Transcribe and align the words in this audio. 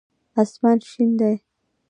آسمان 0.41 0.77
شين 0.89 1.11
دی. 1.19 1.35